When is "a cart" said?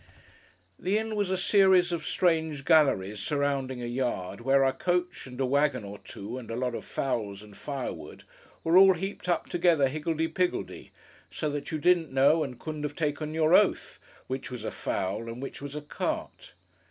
15.75-16.53